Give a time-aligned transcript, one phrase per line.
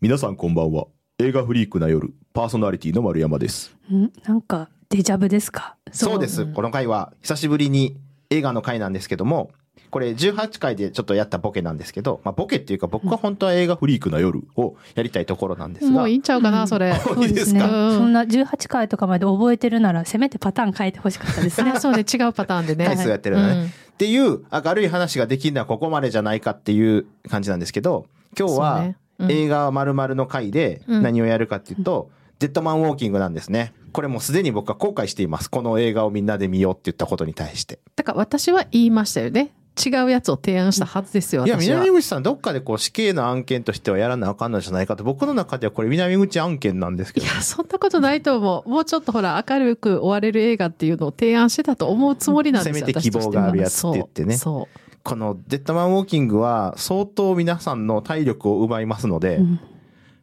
[0.00, 0.86] 皆さんこんばんは。
[1.18, 3.76] 映画フリークな夜、パーソナリティの丸山です。
[3.92, 4.10] ん？
[4.24, 5.76] なんか、デジャブですか？
[5.92, 6.46] そうです。
[6.46, 7.98] この回は久しぶりに
[8.30, 9.50] 映画の回なんですけども、
[9.90, 16.94] これ18回でちょっとやったボケなんですけど、まあボケっていうか僕は本当は映画フリークな夜をやりたいところなんですがもういい、んちゃうかな、それ。
[17.04, 17.28] そうですね。
[17.28, 21.72] いいですかそんな18回とかまで覚えてるなら、せめてパターン変えてほしかったですね。
[21.72, 22.86] あ そうね、違うパターンでね。
[22.86, 23.52] 回数やってるのね。
[23.52, 28.06] うんっていう明るい話ができるのはここまでじゃないかっていう感じなんですけど、
[28.38, 28.94] 今日そうは
[29.28, 33.74] 映画まるの回でうん何をやるかっていうと、デッドマンウォーキングなんですね。
[33.92, 35.50] これもうすでに僕は後悔しています。
[35.50, 37.80] この映画をみんなで見ようって言ったことに対して。
[37.96, 39.52] だから私は言いましたよね。
[39.82, 41.56] 違うやつを提案したはずですよ、いや。
[41.56, 47.26] 南口さん、どっかでこう死刑の案件としてはやらなあかんのじゃないかと、僕の中ではこれ南口案件なんですけど。
[47.26, 48.68] いや、そんなことないと思う。
[48.68, 52.86] もうちょっとほら、明るく終われる映画っていうのを提案してたと思うつもりなんですよ。
[52.86, 59.60] せめて希望があるやつって言ってねそうそうこのデッドマンウォーキングは相当皆さんの体力を奪いますので、うん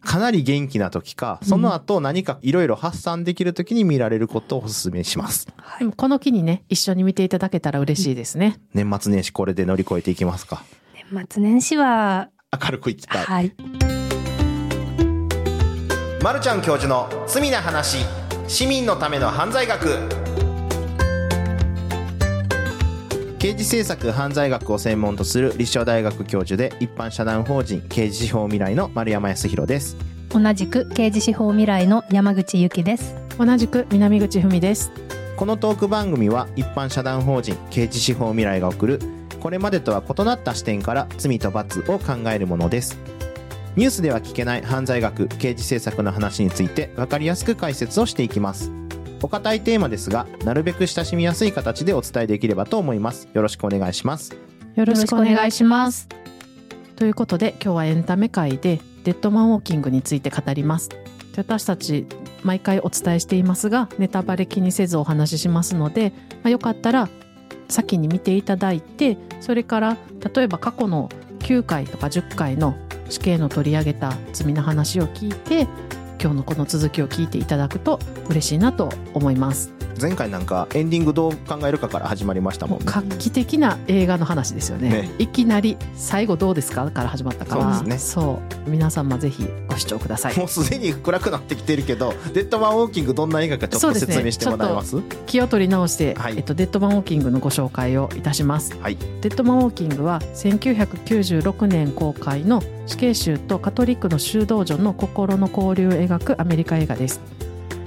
[0.08, 5.48] かなり元気な時か、その後何かいろいろ発散できる時に見られることをお勧めします。
[5.80, 8.58] でもこの機にね、一緒に見ていただけたら嬉しいですね。
[8.74, 10.64] 年末年始これで乗り越えていきますか。
[11.12, 13.24] 年末年始は、明るくいきたい。
[13.26, 13.54] はい。
[16.24, 17.98] まるちゃん教授の罪な話、
[18.48, 20.27] 市民のための犯罪学。
[23.40, 29.96] 刑事政策犯罪学を専門とする立正大学教授で一般社団法人刑事司法未来の丸山康弘です。
[30.30, 33.16] 同じく刑事司法未来の山口由紀です。
[33.38, 34.92] 同じく南口文です。
[35.38, 39.00] このトーク番組は一般社団法人刑事司法未来が送る
[39.40, 42.98] これまでとは異なった視点から罪と罰を考えるものです
[43.76, 48.72] ニュースでは聞けない犯罪学刑事政策の話について分かりやすく解説をしていきます
[49.22, 54.38] お堅いテーマですがなるべく親しみやすい形でお伝えできればと思いますよろしくお願いします
[54.78, 56.08] よろしくお願いします。
[56.98, 60.90] ということで、今日はエンタメ界でデッドマンウォーキングについて語ります。
[61.36, 62.06] 私たち
[62.44, 67.10] 毎回お伝えしていますが、ネタバレ気にせずお話ししますので、まあ、よかったら
[67.70, 69.98] 先に見ていただいて、それから
[70.36, 72.76] 例えば過去の9回とか10回の
[73.10, 75.68] 死刑の取り上げた罪の話を聞いて、
[76.20, 79.72] 今日のこの続きを聞いていただくと嬉しいなと思います。
[80.00, 82.86] 前回なんかエンディングどう考えるかから始まりましたもんね。
[82.88, 84.90] 画期的な映画の話ですよね。
[84.90, 85.10] ね。
[85.18, 87.74] いきなり最後どうですかから始まったから。
[87.78, 87.98] そうですね。
[87.98, 88.70] そう。
[88.70, 90.38] 皆様ぜひご視聴ください。
[90.38, 95.02] もうすでに暗くなってきてるけどデッドマンウォーキングどんな映画かちょっと説明してもらえます？
[95.26, 96.36] 気を取り直して、はい。
[96.38, 98.78] えっと、デッドマンウォーキングのご紹介をいたします。
[98.80, 98.98] はい。
[99.22, 107.20] デッドマンウォーキングは1996年公開の死刑囚とカトリックの修道女の心の交流を描くアメリカ映画です。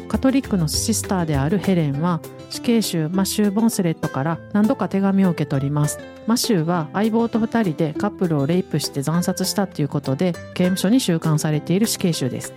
[0.09, 5.99] カトリックのシスターであるヘレンは死刑囚マシュー・ボンスレットから何度か手紙を受け取ります。
[6.27, 12.53] マシューは相棒と2人でカップルをレイプして惨殺したということで刑務所に収監されている死刑囚です。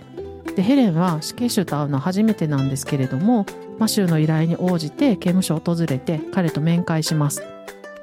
[0.54, 3.46] でヘレンは死刑囚と会うのは初めてなんですけれども
[3.78, 7.53] マシューの依頼に応じて刑務所を訪れて彼と面会します。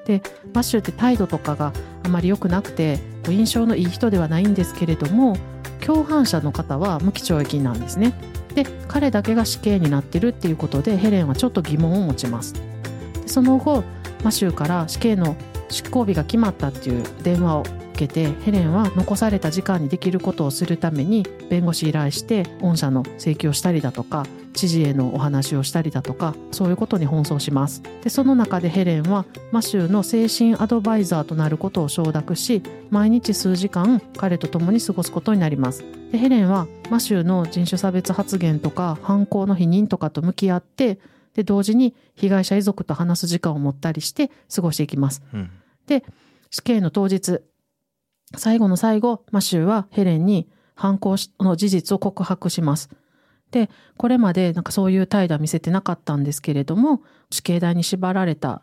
[0.05, 0.21] で
[0.53, 1.73] マッシュって態度とかが
[2.03, 5.37] あまり良くなくて印象のいい人ではないんですけれども
[5.79, 8.13] 共犯者の方は無期懲役なんですね。
[8.53, 12.53] で彼だけが死刑になってるっていうことでヘレンはちょっと疑問を持ちます。
[12.53, 13.83] でその後
[14.23, 15.35] マシューから死刑の
[15.69, 27.81] 執行日が決まったっていう電話を受けてヘレンは残された時間にできることをするために弁護士依頼して御社の請求をしたりだとか知事へのお話をしたりだとかそういうことに奔走します。
[28.03, 35.83] でその中でヘレンはマシューの精神アドバイザーとなることを承諾し毎日数時間彼と共に過ごすことになります。
[36.11, 40.99] でヘレンはマシューの人種差別発言とか犯行の否認とかと向き合って
[41.33, 45.21] で同時に被害者遺族と話す時間を持ったりして過ごしていきます。
[45.33, 45.49] うん。
[46.51, 47.39] 死刑の当日
[48.35, 52.89] 最後の最後マシューはヘレンに犯行の事実を告白します
[53.51, 58.61] でこれまでなんかそういう態度は見せてなかったんですけれども死刑台に縛られた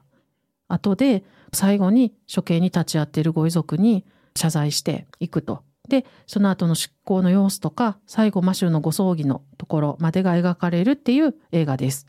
[0.67, 4.05] 後で最後に処刑に立ち会っているご遺族に
[4.37, 5.63] 謝罪していくと。
[5.89, 12.07] でその後の執行の様子とか最後マシューのご葬儀のところまでが描かれるっていう映画です。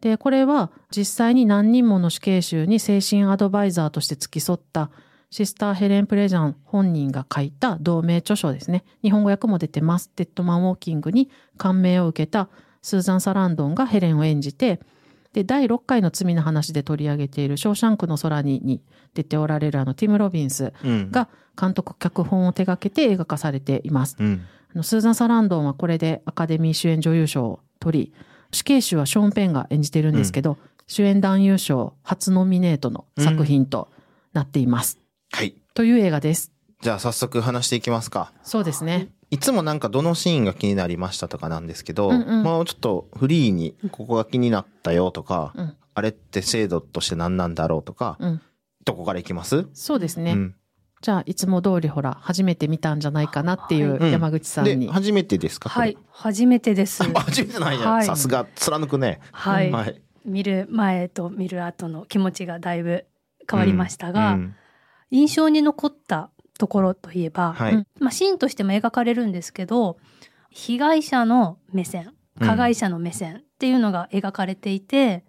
[0.00, 4.90] でこれは実際に何人もの死刑囚に精神アドバイザーとして付き添った
[5.32, 8.84] シスター・ヘレン・プレジャン本人が書いた同名著書ですね。
[9.00, 10.10] 日本語訳も出てます。
[10.14, 12.50] デッドマン・ウォーキングに感銘を受けた
[12.82, 14.78] スーザン・サランドンがヘレンを演じて、
[15.32, 18.82] で、第6回の罪の話で取り上げているショーシャンクの空にに
[19.14, 24.16] 出ておられるあのティム・ロビンスうんが監督脚本を手掛けて映画化されています。
[24.20, 24.42] うん
[24.74, 28.12] あのスーザン・サランドンはこれでアカデミー主演女優賞を取り、
[28.52, 33.88] 死刑囚はショーン・ペンが演じてるんですけど、主演男優賞初ノミネートの作品と
[34.34, 35.01] なっています。
[35.32, 36.52] はいという映画です。
[36.80, 39.08] じゃあ早速話していきますかそうですね。
[39.30, 48.40] いつもなんかどのシーンが気になりましたとかなんですけど、うんうんもうちょっとフリーにここが気になったよとか、うんあれって制度として何なんだろうとか、うん。
[48.86, 49.66] どこからいきます？
[49.74, 50.32] そうですね。
[50.32, 50.54] うん
[51.02, 54.88] じゃあ、いつも通りほら、初めて見たんじゃないかなっていううん山口さんで、に。
[54.88, 55.68] 初めてですか？
[55.68, 55.98] はい。
[56.10, 57.02] 初めてです。
[57.02, 57.92] あ 初めてないじゃん。
[57.94, 59.20] はいさすが、貫くね。
[59.32, 59.70] はい。
[59.72, 60.00] はい。
[60.24, 63.04] 見る前と見る後の気持ちがだいぶ
[63.50, 64.54] 変わりましたが、うん
[65.12, 67.74] 印象に残ったところといえば、はい。
[67.74, 69.98] うんまあ、シーンとしても描かれるんですけど、
[70.50, 75.24] 被害者の目線、加害者の目線っていうのが描かれていて、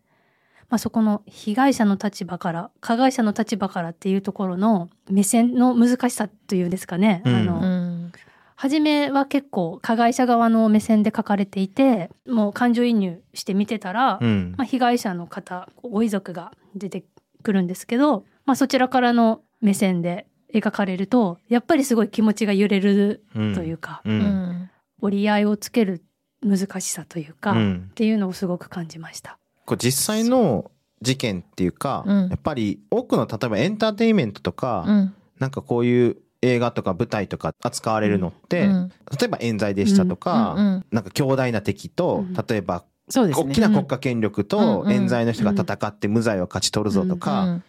[0.70, 7.22] まあ、そこの被害者の立場から、加害者の立場からっていうところの目線の難しさというんですかね。
[7.26, 8.12] うんあの、うん。
[8.56, 17.04] 初めは結構加害者側の目線で書かれていて、もう感情移入して見てたら、うんまあ、被害者の方、ご遺族が出て
[17.44, 23.56] くるんですけど、まあ、そちらからの目線で描かれると、やっぱりすごい気持ちが揺れるうん。
[23.56, 24.10] というか、う。
[24.10, 24.20] うん。
[24.20, 24.70] ん。
[25.02, 26.04] 折り合いをつける
[26.46, 27.92] 難しさというか、っうん。
[27.96, 29.40] ていうのをすごく感じました。
[29.66, 30.70] こう実際の
[31.02, 32.30] 事件っていうか、うん。
[32.30, 35.14] やっぱり多くの例えばエンターテインメントとか、うん。
[35.40, 38.92] なんかこういう映画とか舞台とか扱われるのって、うん。
[39.18, 40.66] 例えば冤罪でしたとか、うん。
[40.66, 40.86] うん。
[40.92, 42.34] なんか強大な敵と、うん。
[42.34, 42.84] 例えば
[43.16, 43.34] ね。
[43.34, 44.92] 大きな国家権力とうん。
[44.92, 47.64] 冤罪の人が戦って無罪を勝ち取るぞとか、うん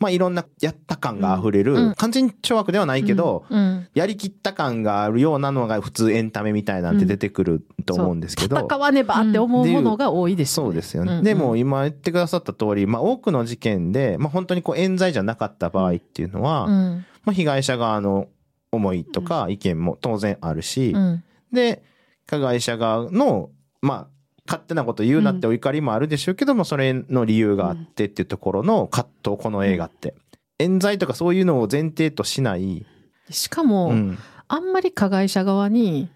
[0.00, 3.86] まあいろんなやった感が溢れる、うん完全懲悪ではないけど、うん。
[3.94, 8.58] やりきった感があるようなのが普通エンタメみたいなんて出てくると思うんですけど。
[8.58, 10.68] 戦わねばって思うものが多いですよね。
[10.68, 11.22] そうですよね。
[11.22, 17.04] でも今言ってくださった通り、まあ多くの事件で、まあ本当にこう冤罪じゃなかった場合っていうのは、うん。
[17.24, 18.28] まあ被害者側の
[18.72, 21.24] 思いとか意見も当然あるし、うん。
[21.52, 21.82] で、
[22.26, 23.50] 加害者側の、
[23.82, 24.06] まあ、
[24.50, 30.14] 勝手なこと言うなってお怒りもあるでしょうけども、それの理由があってっていうところの葛藤、この映画って。
[30.58, 32.84] 冤罪とかそういうのを前提としない。
[33.30, 34.18] しかも、うん。
[34.48, 36.08] あんまり加害者側に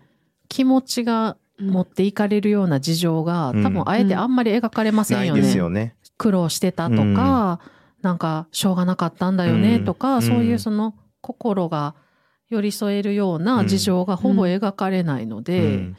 [0.48, 5.31] 気持ちが持っていかれるような事情が、うん多分あえてあんまり描かれませんよね。
[5.31, 5.94] ないですよね。
[6.19, 7.60] 苦労してたとか、
[8.02, 11.94] なんかしょうがなかったんだよねとか、うんそういうその心が
[12.50, 15.96] 寄り添えるような事情がほぼ描かれないので、うん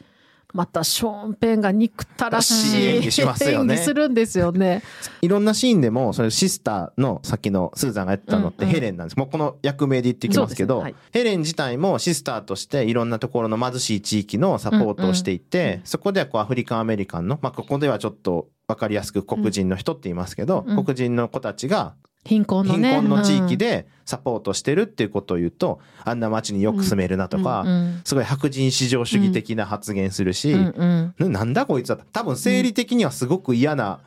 [0.55, 3.35] またショーンペンが憎たらしい演技すよね。
[3.51, 4.83] 演技するんですよね。
[5.21, 9.17] いろんなシーンでも、それシスターのさっきのスーザンがやってたのってヘレンなんです。
[9.17, 20.83] もうこの役名で言ってきますけど、ヘレン自体もシスターとしていろんなところの貧しい地域のサポートをしていて、そこではこうアフリカンアメリカンの、まあここではちょっとわかりやすく黒人の人って言いますけど、うん。
[20.83, 21.95] 黒人の子たちが
[22.25, 22.95] 貧困の貧ね。
[22.95, 28.01] 困の地域でサポートしてるっていうことを言うと、あんな街によく住めるなとか、うん、うん。
[28.03, 31.31] すごい白人至上主義的な発言するし、うんうん。
[31.31, 33.99] ななんだこいつだ多分生理的にはすごく嫌な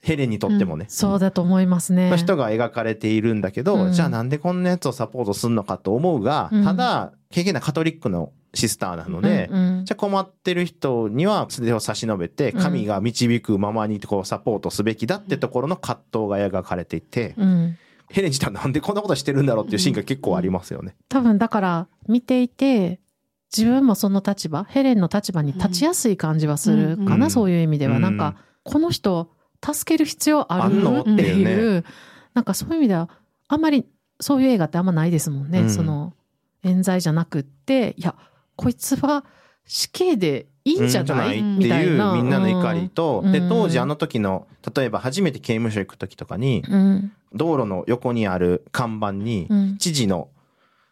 [0.00, 2.10] ヘレンにとってもね、そうだと思いますね。
[2.10, 3.92] の人が描かれているんだけど、うん。
[3.92, 6.64] じゃあなんでこんなやつをサポートするのかと思うが、うん。
[6.64, 9.84] ただ、経験なカトリックのシスターなので、うんうん。
[9.84, 12.60] じゃあ困ってる人には素手を差し伸べて、うん。
[12.60, 17.78] 神が導くままにこうサポートすべきだってところの葛藤が描かれていて、うん。
[18.08, 20.94] ヘレン自体はなんでこんなことしてるんだろうっていうシーンが結構ありますよね。
[21.08, 23.00] 多分だから見ていて
[23.56, 29.30] 自分もその立場ヘレンの立場に立ちやすい感じはするかな、うんそういう意味では、うんなんかこの人
[29.64, 31.02] 助ける必要ああんの？
[31.04, 31.84] るっていうっていう
[32.34, 33.08] なんかそういう意味では
[33.48, 33.86] あんまり
[34.20, 35.70] そういう映画ってあんまないですもんね、うん。
[35.70, 36.12] その
[36.62, 38.14] 冤罪じゃなくっていや
[38.56, 39.24] こいつは
[39.66, 43.32] 死刑でいいんじゃない,、うんっていうみんなの怒りと、うん。
[43.32, 47.12] で、当時あの時の、例えば初めて刑務所行く時とかに、うん。
[47.32, 49.78] 道路の横にある看板にう、ん。
[49.78, 50.28] 知事の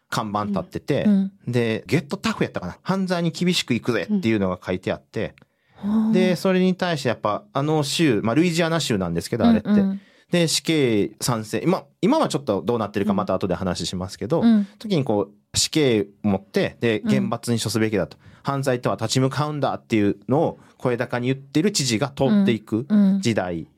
[0.09, 1.31] 看板立ってて、うん。
[1.47, 2.77] で、ゲットタフやったかな？
[2.83, 5.35] 犯罪に厳しく行くぜっていうのが書いてあって、
[5.83, 6.13] うん。
[6.13, 9.69] で、それに対してやっぱ、あの州、まあ、ルイジアナ州なんですけど、あれって。
[9.69, 10.01] うんうん
[10.35, 11.61] で、死刑賛成。
[11.63, 14.67] 今、今はちょっとどうなってるかまた後で話しますけど、うん。
[14.79, 17.09] 時にこう、死刑を持って、で、うん。
[17.09, 18.17] 厳罰に処すべきだと。
[18.43, 23.21] 犯罪とは立ち向かうんだっていうのを声高に言ってる知事が通っていくうん。
[23.21, 23.69] 時代。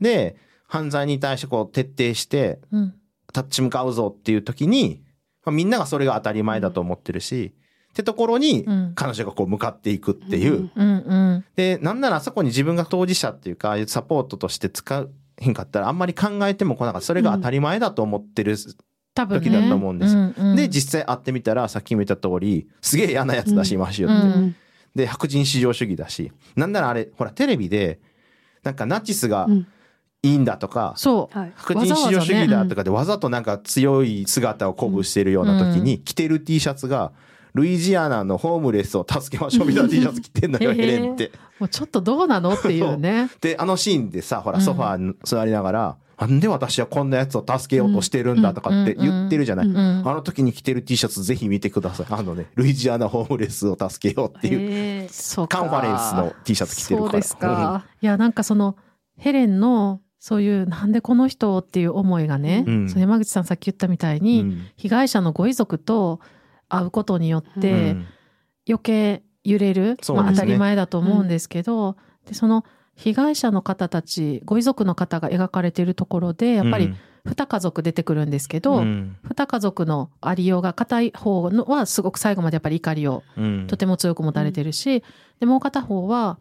[0.00, 0.34] で、
[0.66, 2.94] 犯罪に対してこう徹底してうん。
[3.32, 5.04] 立ち向かうぞっていう時に、
[5.44, 7.54] まあみんながそれが当たり前だと思ってるし、
[7.90, 8.92] ってところにうん。
[8.96, 10.72] 彼女がこう向かっていくっていう。
[10.74, 10.84] うん。
[10.84, 10.98] うん。
[10.98, 11.44] うん。
[11.54, 17.06] で、なんならあそこに自分が当事者っていうか、サポートとして使うへんかったらあんまり考えても来なかった。
[17.06, 18.56] それが当たり前だと思ってる。
[19.14, 24.38] 多分ね時だと思うんですうんうんで、実際会ってみたら、さっきも言った通り、すげえ嫌なやつだし、マシュって。
[24.38, 24.56] うん
[24.94, 26.32] で、白人至上主義だし。
[26.54, 27.98] なんならあれ、ほら、テレビで、
[28.62, 29.66] なんかナチスがうん
[30.24, 31.52] いいんだとか、そう、はい。
[31.56, 37.12] 白人至上主義だとかでわざとなんか強い姿を鼓舞してるような時に着てる T シャツが、
[37.54, 41.30] ルイジアナのホームレスを助けましょうみたいな T シャツ着てんのよ、ヘレンって。
[41.60, 43.30] もうちょっとどうなのっていうね。
[43.40, 49.66] で、あのシーンでさ、ほら、うんソファーに座りながら、なんで私はこんなやつを助けようとしてるんだとかって言ってるじゃない。
[49.66, 52.06] うんうんあの時に着てる T シャツぜひ見てください。
[52.10, 55.08] あのね、ルイジアナホームレスを助けようっていう、
[55.48, 57.10] カンファレンスの T シャツ着てるから。
[57.10, 57.84] そうですか。
[58.00, 58.76] いや、なんかその、
[59.16, 64.24] ヘレンの、そういう、なんでこの人っていう思いがね、うんその山口さんさっき言ったみたいうん。
[64.24, 66.20] に、うん被害者のご遺族と
[66.72, 68.06] 会うことによって、うん。
[68.68, 70.32] 余計揺れる、まあ、そうですね。
[70.32, 72.64] 当たり前だと思うんですけど、でその
[72.94, 79.16] 被害者の方たちご遺族の方が描かれているところでやっぱり二家族出てくるんですけど、うん。
[79.24, 83.66] 二家族のありようが片い方のはすごく最後までやっぱり怒りをうん。
[83.66, 85.02] とても強く持たれてるし、
[85.40, 86.38] でもう片方は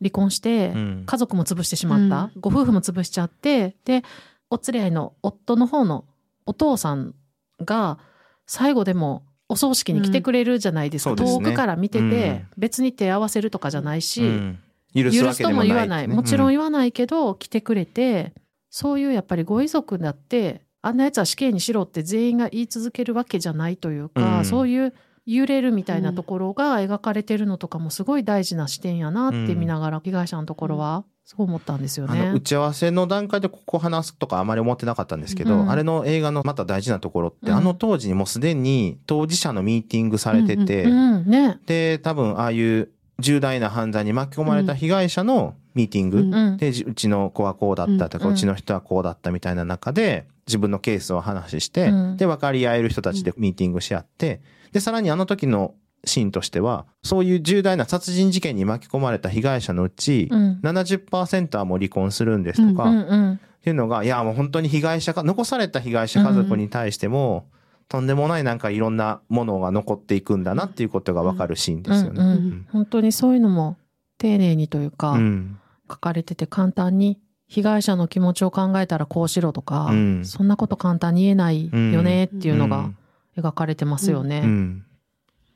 [0.00, 1.04] 離婚してうん。
[1.06, 4.02] 家族も潰してしまった、うご夫婦も潰しちゃってで
[4.50, 6.04] お連れ合いの夫の方の
[6.44, 7.14] お父さん
[7.60, 7.98] が
[8.46, 11.16] 最後でもお葬式に来てくれるじゃないですか、うん。
[11.16, 12.46] 遠くから見てて、うん。
[12.58, 14.58] 別に手合わせるとかじゃないし、うん。
[14.94, 18.34] 許すとも言わない、もちろんうん言わないけど来てくれて
[18.70, 24.44] そういうやっぱりご遺族だってあんなやつは死刑にしろって全員が言い続けるわけじゃないというか、うん。
[24.44, 24.94] そういう
[25.24, 32.32] 揺れるみたいなところが描かれてるのとかもすごい大事な視点やなって見ながら被害者のところはそう思ったんですよね。
[32.34, 32.40] 打。
[32.40, 35.70] ち合わせの段階でここ話すとかあまり思ってなかったんですけど、うん。
[35.70, 37.56] あれの映画のまた大事なところって、うん。
[37.56, 41.60] あの当時にもうすでに当事者のミーティングされてて、うんね。
[41.66, 46.58] で多分ああいう重大な犯罪に巻き込まれた被害者のミーティング、うんうん。
[46.60, 48.36] うちの子はこうだったとか、ううん。
[48.36, 52.16] ちの人はこうだったみたいな中で自分のケースを話して、うん。
[52.16, 54.40] で分かり合える人たちでミーティングし合って
[54.72, 55.74] でさらにあの時の
[56.04, 60.60] シーンとしてはそういう重大な殺人事件に巻き込まれた被害者のうち、うん。
[60.62, 63.40] 70%はもう離婚するんですとか、うんっうん。
[63.62, 67.46] ていうのがいやもう本当に被害者か残された被害者家族に対しても、
[67.88, 72.22] とんでもないなんかいろんなものが残っていくんだなっていうことが分かるシーンですよね。
[72.22, 72.36] うんううん。
[72.38, 73.76] ん本当にそういうのも
[74.18, 75.58] 丁寧にというか、うん。
[75.88, 80.24] 書かれてて簡単に被害者の気持ちを考えたらこうしろとか、うん。
[80.24, 82.96] そんなこと簡単に言えないよねっていうのがうん
[83.36, 84.42] 描かれてますよね。
[84.44, 84.84] うん。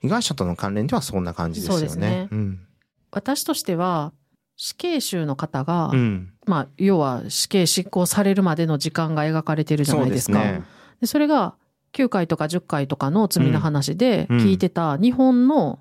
[0.00, 1.78] 被害者との関連ではそんな感じですよね。
[1.80, 2.28] そうですね。
[2.30, 2.60] うん。
[3.10, 4.12] 私としては
[4.56, 6.32] 死刑囚の方が、うん。
[6.46, 10.40] まあ要は死刑執行されるまでの時間が描かれてるじゃそないですか。
[10.40, 10.64] うですね。
[11.00, 11.54] でそれが
[11.92, 14.38] 9回とか10回とかの罪の話でうん。
[14.38, 15.78] 聞いてた日本の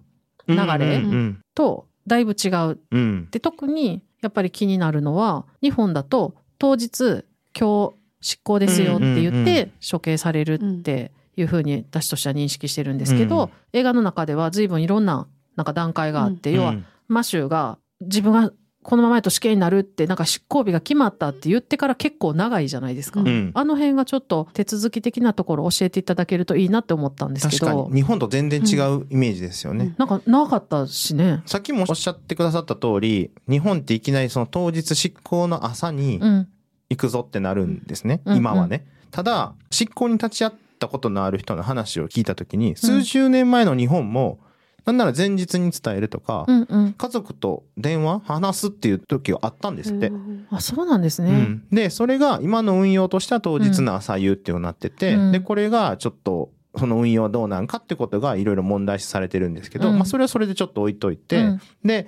[0.48, 2.80] 流れうんとだいぶ違う。
[2.92, 3.28] うん。
[3.32, 7.25] で特にやっぱり気になるのは日本だと当日
[7.58, 15.27] 今日執行ですよって言うんうんうんって処刑されるっていうふうに私としては認識してるんですけど、うん映画の中では随分いろんな
[15.58, 18.51] なんか段階があって、要はうんマシューが自分が
[18.86, 23.22] このままやと死刑になるってなんか執行日が決まったって言ってから結構長いじゃないですか。
[23.22, 29.96] うんあの辺がちょっと手続き的なところを教えていただけるといいなって思ったんですけど確かに日本と全然違うイメージですよね。
[29.98, 31.42] なんか長かったしね。
[31.48, 36.48] さっきもおっしゃってくださった通り、日本っていきなりその当日執行の朝にうん
[36.92, 38.22] 行くぞってなるんですね。
[38.25, 38.86] うん今はね。
[39.10, 44.39] ただ、執行に立ち会ったことのある人の話を聞いたときに、数十年前の日本も、
[44.86, 46.94] なんなら前日に伝えるとか、うんうん。
[46.94, 50.12] 家族と電話話すっていう時があったんですって。
[50.51, 51.32] あそうなんですね。
[51.32, 62.08] うん、で、それが今の運用としては当日の朝夕っていうのになってて、うんで、これがちょっと、その運用はどうなんかってことがいろいろ問題視されてるんですけど、うんまあそれはそれでちょっと置いといて、うんで、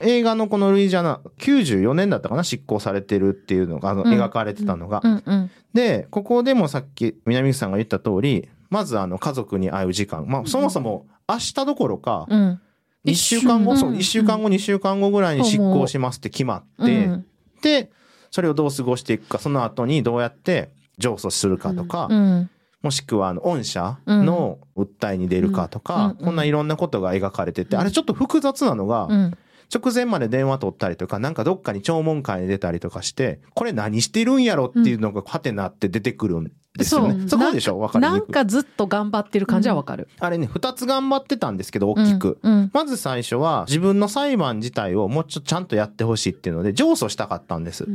[0.00, 4.08] 映画のこのルイジアナ、94年だったかな執行されてるっていうのが、あの、うん。
[4.08, 5.02] 描かれてたのが。
[5.72, 10.26] で、ここでもさっき南口さんが言った通り、まずあの家族に会う時間。
[10.26, 12.60] まあそもそも明日どころか、うん。
[13.04, 17.26] 一週間後、そう、一週間後、二週間後ぐらいに執行しますって決まって、うん。
[17.62, 17.90] で、
[18.30, 22.50] それをどう過ごしていくか、その後にどうやって上訴するかとか、うん。
[22.82, 26.24] もしくはあの、御社の訴えに出るかとか、うん。
[26.26, 29.38] こんないろんなことが描かれてて、あれちょっと複雑なのが、うん
[29.74, 37.14] 直前まで電話取ったりとか、なんかどっかに聴聞会に出たりとかして、これ何してるんやろっていうのがハテナって出てくるんですよね。
[37.20, 37.78] そうそこでしょ？
[37.78, 38.18] わかりにくい。
[38.20, 40.08] なんかずっと頑張ってる感じはわかる。
[40.20, 42.38] あれね、二つ頑張ってたんですけど、大きく。
[42.42, 47.86] うんうんまず最初は自分の裁判自体をもうちょっとちゃんとやってほしいっていうので上訴したかったんです。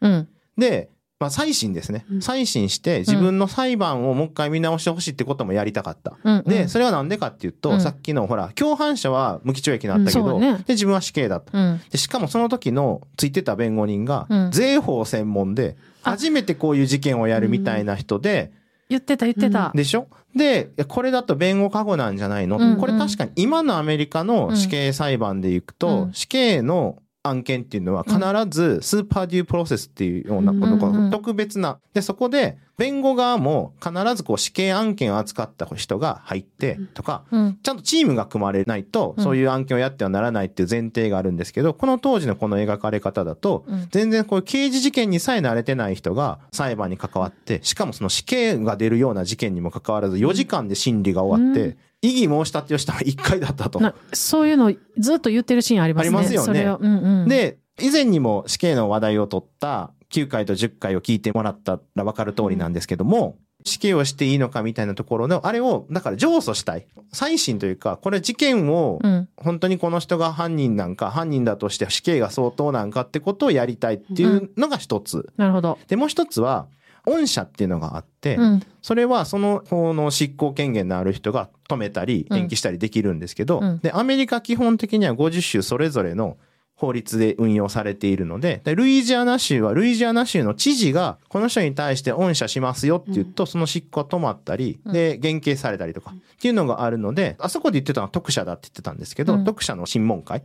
[0.00, 2.06] うんで、まあ再審ですね。
[2.10, 2.16] う。
[2.16, 2.22] ん。
[2.22, 6.16] 再審して自分の裁判をもう一回見直してほしいってこともやりたかった。
[6.22, 7.80] うんで、それはなんでかっていうと、うん。
[7.80, 10.40] さっきのほら、共犯者は無期懲役になったけど、うん。
[10.40, 10.58] ね。
[10.58, 11.58] で、自分は死刑だった。
[11.58, 11.80] うん。
[11.90, 16.10] で、しかもその時のついてた弁護人がうん、税法専門で、あ。
[16.10, 18.52] 初めてこういう事件をやるみたいな人で、
[18.88, 19.70] 言ってた言ってた。
[19.74, 20.06] でしょ？
[20.34, 22.62] で、これだと弁護過誤なんじゃないの、うん。
[22.62, 26.12] うんこれ確かに今のアメリカの死刑裁判でいくと、うん。
[26.14, 31.78] 死刑の案件っていうのは必ずスーパーデュープロセスっていうようなことが特別な。
[31.92, 37.58] で、そこで弁護側も必ずこう死刑案件を扱った人が入ってとか、うん。
[37.62, 39.24] ちゃんとチームが組まれないと、うん。
[39.24, 43.88] そういう案件をやってはならないっていう前提があるんですけど、この当時のこの描かれ方だと、うん。
[43.90, 53.80] 全然こういう刑事事件にさえ慣れてない人が裁判に関わって、しかもその死刑が出るような事件にも関わらず4時間で審理が終わって、うん異議申し立てをしたのは1回だったと。
[53.80, 56.16] なそういうのずっと言ってるシーンありますね。
[56.16, 66.86] ありますよねうんうん、、で、以前にも死刑の話題を取った9回と10回を聞いてもらったら分かる通りなんですけども、死刑をしていいのかみたいなところの、あれを、だから上訴したい。
[67.12, 69.28] 再審というか、これ事件をうん。
[69.36, 75.28] 本当にこの人が犯人なんか、犯人だとして死刑が相当なんかってことをやりたいっていうのが一つ。
[75.36, 75.78] なるほど。
[75.88, 76.68] で、もう一つは、
[77.06, 78.62] 恩赦っていうのがあって、うん。
[78.82, 82.38] それはその法の執行権限のある人が止めたりうん。
[82.38, 83.78] 延期したりできるんですけど、うん。
[83.78, 86.38] で、アメリカ基本的には50州それぞれの
[86.74, 94.92] 法律で運用されているので、でルイジアナ州はルイジアナ州の知事がこの人に対して恩赦しますよって言うと、その執行は止まったり、うん。
[94.92, 99.44] で、減刑されたりとかっていうのがあるので、あそこで言ってたのは特赦だって言ってたんですけど、うん。
[99.44, 100.42] 特赦の審問会。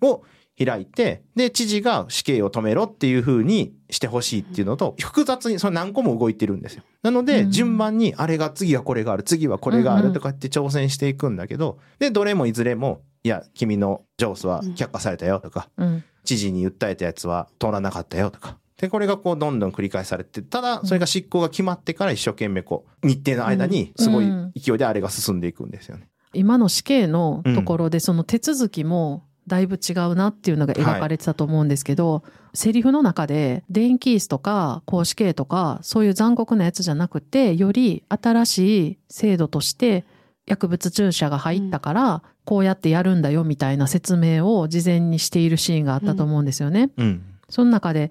[0.00, 0.22] を
[0.58, 6.84] 開いて、で、知事が死刑を止めろっていう風にしてほしいっていうのと、複雑にその何個も動いてるんですよ。
[7.02, 16.04] なので、うん順番に、あれが次はこれがある、次はこれがあるとかって挑戦していくんだけど、で、どれもいずれも、いや、君の上訴は却下されたよとか、うん。
[16.24, 18.58] 知事に訴えたやつは通らなかったよとか。
[18.78, 26.08] で、これがこう、どんどん繰り返されて、ただ、それが執行が決まってから一生懸命こう、日程の間に、すごい勢いであれが進んでいくんですよね。
[26.32, 32.22] 今の死刑のところで、その手続きもだいぶ違うなっていうのが描かれてたと思うんですけど、
[32.54, 40.04] セリフの中で、電気椅子とか、公死刑とか、そういう残酷なやつじゃなくて、より新しい制度として、
[40.46, 46.90] 薬物注射が入ったから、こうやってやるんだよみたいな説明を事前にしているシーンがあったと思うんですよね。
[46.96, 47.22] うん。
[47.48, 48.10] その中で、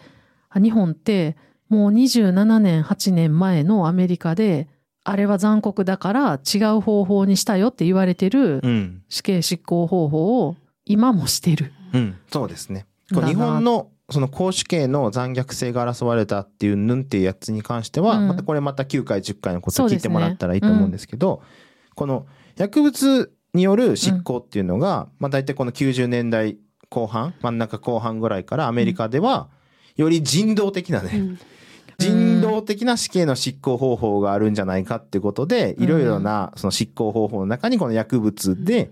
[0.49, 1.35] あ日本って
[1.69, 4.67] もう27年、8年前のアメリカで、
[5.03, 9.01] あれは残酷だから違う方法にしたよって言われてるうん。
[9.09, 11.71] 死刑執行方法を今もしてる。
[11.93, 12.85] うん、そうですね。
[13.09, 18.27] 日本のその公主刑の残虐性が争われたっていうぬんっていうやつに関しては、うん。
[18.27, 21.41] またこれまた9回10回のこと聞いてもらったらいいと思うんですけど、
[21.95, 26.57] この薬物による執行っていうのが、まあ大体この90年代
[26.89, 29.49] 後半、真ん中後半ぐらいからアメリカでは、
[29.95, 31.39] より人道的なね、うん。
[31.97, 35.83] 人道的な死刑の執行方法があるんじゃないかってことで、うん。
[35.83, 38.91] いろいろなその執行方法の中にこの薬物で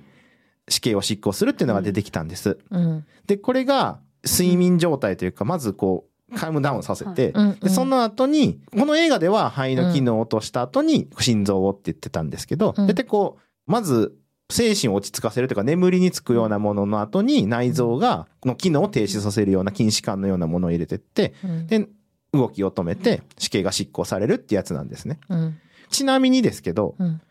[0.70, 2.58] 死刑を執行するっていうのが出てきたんです。
[2.70, 3.06] うん。
[3.28, 14.16] で、これが睡眠状態というか、まずこう、カムダウンさせて、うんうんで、その後に、この映画では肺の機能を落とした後に心臓をって言ってたんですけど、うんで、こう、まず、
[14.50, 21.88] 精神を落ち着かせるというか、眠りにつくようなものの後に内臓が、の機能を停止させるような筋弛緩のようなものを入れてって、うんで、
[22.34, 25.20] 動きを止めて死刑が執行されるってやつなんですね。
[25.30, 25.60] うん。
[25.90, 27.22] ちなみにですけど、うん。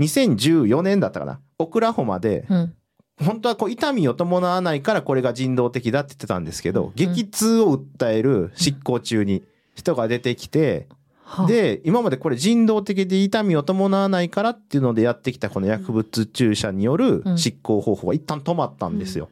[0.00, 2.74] 2014年だったかな、オクラホマで、うん。
[3.24, 9.42] 本当はこう痛みを伴わないからこれが人道的だって言ってたんですけど、ん激痛を訴える執行中に
[9.74, 10.86] 人が出てきて、
[11.24, 19.28] はあ、で、今までこれ人道的で痛みを伴わないからっていうのでやってきたこの薬物注射によるうん執行方法は一旦止まったんですよ。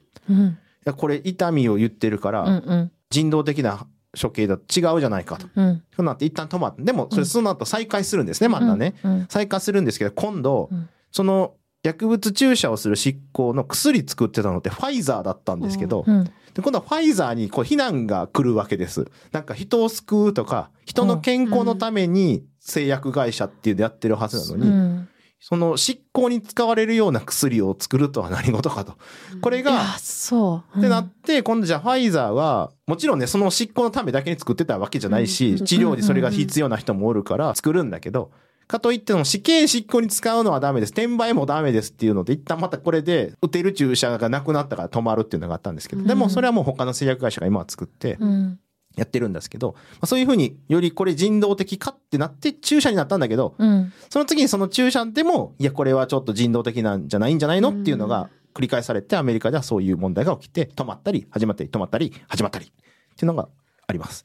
[0.96, 2.34] これ痛みを言ってるかうん。
[2.34, 2.92] らうん。
[3.10, 3.86] 人道的な
[4.20, 5.46] 処刑だと違うじゃないかと。
[5.54, 5.82] うん。
[5.94, 6.82] そうなって一旦止まった。
[6.82, 8.94] でもそれその後再開するんですね、またね。
[9.04, 9.26] うん。
[9.28, 11.54] 再開するんですけど、今度うん、その
[11.86, 16.24] 薬物注射をする執行の薬作ってたのってファイザーだったんですけど、うん。
[16.24, 19.06] で今度はファイザーにこう非難が来るわけです。
[19.30, 25.08] なんか人を救うとか、人の健康のために製薬会社っていうのやってるはずなのに、うん。
[25.38, 28.96] その執行に使われるような薬を作るとは何事かと。
[29.40, 30.78] これがそう。
[30.78, 38.32] ってなって、今度じゃあファイザーは、もちろんね、その執行のためだけに作ってたわけじゃないし、うん治療にそれが必要な人もおるから作るんだけど、
[38.66, 40.90] かといっても死刑執行に使うのはダメです。
[40.90, 48.58] 転売もダメですっていうので、一旦またこれで打てる注射がなくなったから止まるっていうのがあったんですけど、でもそれはもう他の製薬会社が今は作ってうん。
[48.96, 53.92] やってるんですけど、まあそういうふうによりこれ人道的かってなって注射になったんだけど、うん。
[54.08, 62.68] その次にその注射でも、いや、これはちょっと人道的なんじゃないんじゃないのっていうのが繰り返されて、アメリカではそういう問題が起きて、止まったり、始まったり、止まったり、始まったり、っ
[63.16, 63.48] ていうのが
[63.86, 64.24] あります。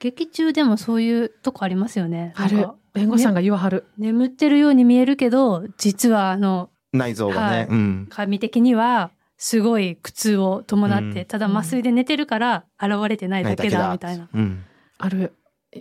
[0.00, 2.32] 劇中でもそういうとこありますよね。
[2.34, 2.68] ある。
[2.94, 3.86] 弁護士さんが言わはる。
[3.98, 7.56] 眠ってるように見えるけど、実はあの、内臓がね。
[7.58, 8.06] はいうん。
[8.10, 14.28] 神的には、すごい苦痛を伴って、うんただ麻酔で寝てるから現れてないだけだ、みたいな。
[14.32, 14.64] うん。
[14.98, 15.34] ある。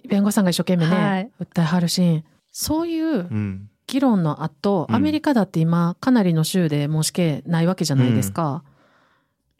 [0.07, 2.23] 弁護士さんが一生懸命ね、はい訴えはるシーン。
[2.51, 3.69] そういううん。
[3.87, 8.63] 議論の後、うんアメリカだって今、かなりの州でもう死刑ないわけじゃないですか。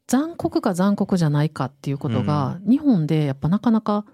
[0.07, 4.05] 残酷か残酷じゃないかっていうことが、日本でやっぱなかなか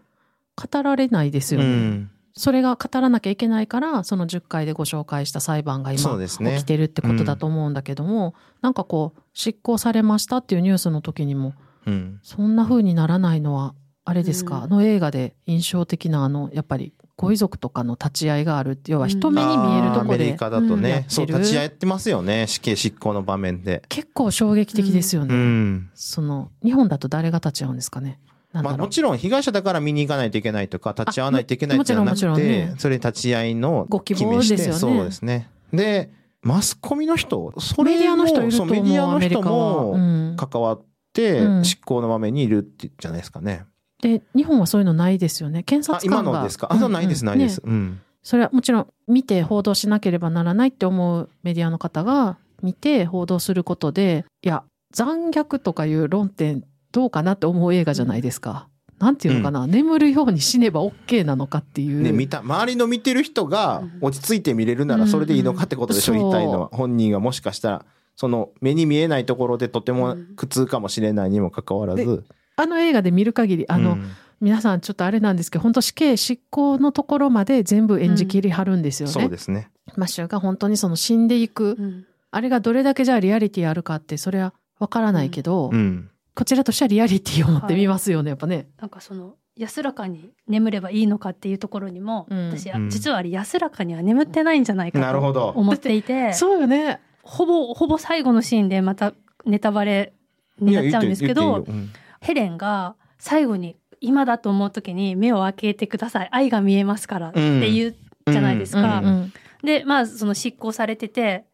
[0.56, 1.66] 語られないですよね。
[1.66, 11.54] うんそれが語らなきゃいけないから、その10回でご紹介した裁判が今起きてるってことだと思うんだけども、なんかこう、執行されましたっていうニュースの時にも、
[11.88, 22.48] うんそんな風にならないのは、あれですか、うんあの映画で印象的なあの、やっぱりご遺族とかの立ち会いがあるって、要は人目に見えるとこであーアメリ、カだとうんね、そう、立ち会ってますよね。
[22.48, 23.82] 死刑執行の場面で。
[23.88, 25.34] 結構衝撃的ですようね。
[25.36, 25.90] ん。
[25.94, 28.20] その、日本だと誰が立ち会うんですかね？
[28.64, 35.50] まあもちろん被害者だから見に行かないといけないとか、立ち会わないといけないっていうのはなくあもちろんもちろんね、てそれ立ち会いのご希望ですよねそうですね。
[35.74, 43.66] で、マスコミの人、それメディアの人いるとメディアの人もん関わってう、ん執行の場面にいるってじゃないですかね。
[44.02, 45.64] で、日本はそういうのないですよね。
[45.64, 46.40] 検察官が。
[46.40, 46.68] のですか？
[46.70, 47.58] あ、そうないです、うんないです。
[47.58, 48.02] ねうん。
[48.22, 54.64] それはもちろん見て報道しなければならないって思うメディアの方が見て報道することで、いや、
[54.94, 56.64] 残虐とかいう論点
[56.96, 58.70] どうかなって思う映画じゃないですか。
[59.00, 62.02] なんていうのかな、眠るように死ねば OK なのかっていう。
[62.02, 66.70] ね、見た、周りの見てる人がうん落ち着いて見れるならそれでいいのかってことでしょ、うん言いたいのは。
[66.72, 72.24] 本人がもしかしたら、その目に見えないところでとても苦痛かもしれないにもかかわらず。
[72.56, 74.10] あの映画で見る限り、あの、うん
[74.42, 79.14] 皆さんちょっとあれなんですけど、本当死刑執行のところまで全部演じ切りはるんですよね。
[79.14, 79.70] そうですね。
[79.96, 86.10] マッシュが本当にその死んでいく、うんあれがどれだけじゃあリアリティあるかって、それはわからないけど、うん。
[86.36, 88.68] こちらとしてはリアリティを持ってみますよね、やっぱね。
[88.80, 92.50] なんかその安らかに眠ればいいのかっていうところにも、うん。
[92.50, 92.90] 私うん。
[92.90, 95.50] 実はあれ安らかには眠ってないんじゃないかとなるほど。
[95.56, 96.34] 思っていて。
[96.34, 97.00] そうよね。
[97.24, 99.14] ほぼほぼ最後のシーンでまた
[99.46, 100.14] ネタバレ
[100.60, 101.92] になっちゃうんですけどいや言って言っていいよ。
[102.22, 106.30] ヘレンが最後に今だと思う時に目を開けてください。
[106.32, 107.96] 愛が見えますからって言う
[108.32, 109.00] じゃないですか。
[109.00, 111.46] うんうんでまあその執行されてて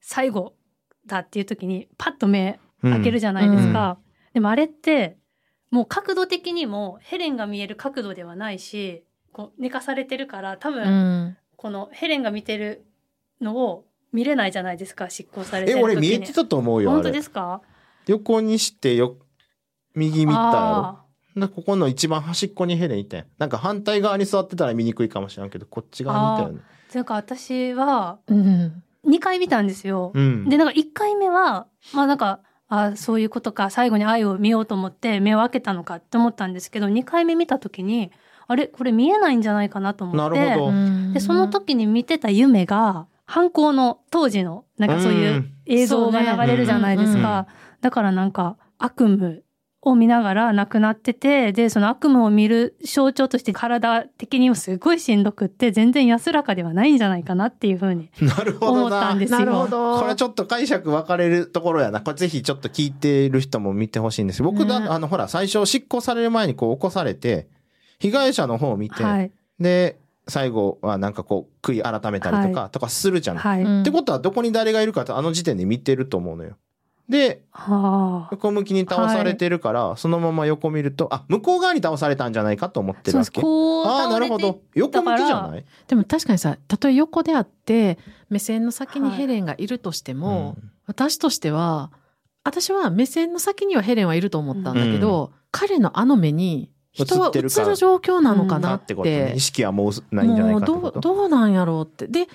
[0.00, 0.54] 最後
[1.04, 3.98] だっていう時にパッと目うん開けるじゃないですか。
[4.36, 5.16] でもあれって
[5.70, 10.86] もう角度的にもヘレンが見える角度ではないしこう寝かされてるから多分、う
[11.28, 11.36] ん。
[11.56, 12.84] このヘレンが見てる
[13.40, 15.96] のを見れないじゃないですか執行されてえ、る時に。
[15.96, 17.22] 俺見えてたと思うよ、あ本当でれ。
[17.22, 17.62] すか？
[18.08, 19.16] 横にしてよ、
[19.94, 20.50] 右見たやろ。
[20.52, 23.26] あなここの一番端っこにヘレンいたやん。
[23.38, 26.60] なんか反対側に座ってたら見にくいかもしれんけど、こっち側にいたよね。
[26.90, 28.82] ーというか私はうん。
[29.06, 30.12] 2回見たんですよ。
[30.14, 30.46] うん。
[30.46, 33.70] でなんか1回目はまあなんかあそういうことか。
[33.70, 38.10] 最後に愛を見ようと思って目を開けたのかって思ったんですけど2回目見た時に
[38.48, 38.66] あれ？
[38.66, 40.38] これ見えないんじゃないかなと思って。
[40.38, 41.12] なるほど。
[41.12, 45.52] でその時に見てた夢が犯行の当時のなんかそういううん。
[45.66, 47.46] 映像が流れるじゃないですか。
[47.80, 49.42] だからなんか悪夢
[49.86, 58.98] を見ながら亡くなってて、で、その悪夢を見る象徴として体的にもすごいしんどくって、全然安らかではないんじゃないかなっていうふうになるほ思どな。
[58.98, 59.38] ったんですよ。
[59.38, 60.00] なるほど。
[60.00, 62.00] これちょっと解釈分かれるところやな。
[62.00, 67.46] これぜひちょっと聞いてる人も見てほしいんです僕だ、ねあの、ほら、最初執行される前にこう起こされて、
[68.00, 69.30] 被害者の方を見て、はい。
[69.60, 73.42] で、最後はなんかこう、悔い改めたりとか、はとかするじゃない。
[73.44, 73.62] はい。
[73.62, 76.56] うんってことはどこに誰がいるかってあの時点で見てると思うのよ。
[77.08, 78.28] で、はあ。
[78.32, 83.18] 横向きに倒されてるから、そのまま横見ると、あ、向こう側に倒されたんじゃないかと思ってる。
[83.18, 83.40] わけ。
[83.40, 84.60] ああ、なるほど。
[84.74, 85.64] 横向きじゃない？
[85.86, 91.90] でも確かにさ、たとえ横であって、目線の先にヘレンがいるとしても、うん私としては、
[92.44, 102.06] 私は目線の先にはヘレンはいると思ったんだけど、彼のあの目に人は映る状況なのかなっだってことねて意、識はもうないんじゃないかどう、どうなんやろうって。
[102.06, 102.28] で、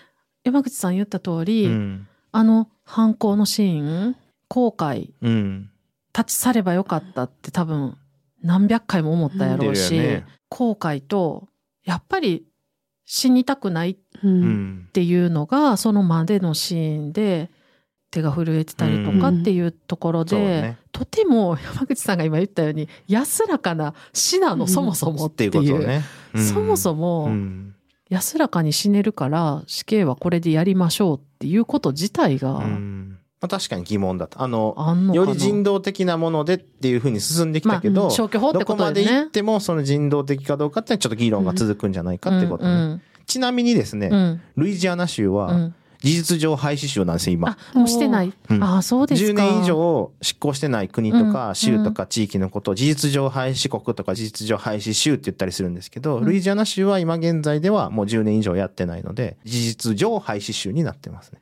[0.43, 2.07] 山口さん言った通り、うん。
[2.33, 4.17] あの犯行のシーン、
[4.51, 5.69] 後悔、うん。
[6.13, 7.97] 立ち去ればよかったって多分
[8.43, 11.47] 何百回も思ったやろうし、後悔と、
[11.85, 12.43] やっぱり
[13.05, 14.27] 死にたくないっう。
[14.27, 14.89] うんん。
[14.91, 17.49] ていうのが、そのまでのシーンで、
[18.11, 20.77] 手が震えてたりとかっていうところで、そうね。
[20.91, 25.51] とても山口さんが今言ったように、安らかな死なの、うんそもそもっっていう。
[25.51, 26.03] ていうことね。
[26.35, 27.71] そもそもも、
[28.09, 34.41] 安らかに死ねるから、死刑はこれでやりましょうっていうこと自体が、うんまあ確かに疑問だった。
[34.41, 39.11] あの、あんのより人道的なものでっていうふうに進んできたけど、まあ消去法ってどこまことでね。
[39.11, 42.71] で行ってもその人道的かどうかってちょっと議論が続くんじゃないかってことね。
[42.71, 47.57] うんちなみにですね、うんうんルイジアナ州うはん事実上廃止州なんですよ、今。
[47.73, 48.33] あ、もうしてない。
[48.49, 49.29] うんああ、そうですか。
[49.31, 61.39] 10年以上執行してない国とうんか州とか地域のことを事実上廃止国とか事実上廃止州って言ったりするんですけど、うんルイジアナ州は今現在ではもう10年以上やってないので、事実上廃止州になってますね。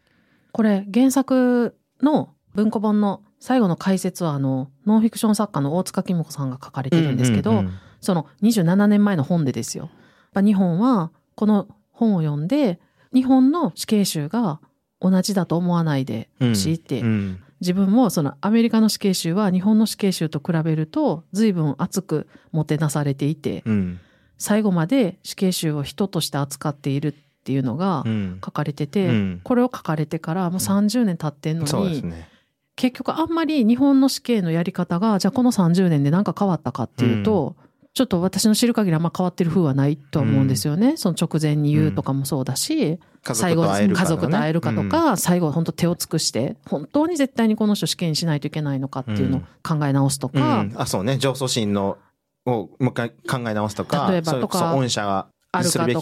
[0.51, 9.89] これ、原作の文庫本の最後の解説は、あの、ノンフィクション作家の大塚公子さんが書かれてるんですけど、うんうんうんその27年前の本でですよ。
[10.33, 12.79] 日本は、この本を読んで、
[13.13, 14.61] 日本の死刑囚が
[15.01, 23.99] 同じだと思わないでほしいって、うん自分もそのアメリカの死刑囚は日本の死刑囚と比べると随分熱くもてなされていて、うん。
[24.37, 27.13] 最後まで死刑囚を人として扱っている
[27.49, 28.39] っていうのがうん。
[28.45, 29.41] 書かれてて、うん。
[29.43, 32.29] これを書かれてからもう30年経ってんのに、そうですね。
[32.75, 37.55] 結局あんまり日本の死刑のやり方が、じゃあこの30年で何か変わったかっていうと、
[37.95, 40.95] ちょっと私の知る限りあんま変わってる風はないとは思うんですよね。
[40.95, 50.73] その直前に言うとかもそうだし、家最後家族と会えるかとか、最後本当手を尽くして、本当に絶対にこの人死刑にしないといけないのかっていうのを考え直すとうんか、うん。
[50.75, 51.17] あ、そうね。
[51.17, 51.97] 上訴審の、
[52.45, 54.73] をもう一回考え直すとか、例えばとか。
[54.75, 56.01] 御社があるかと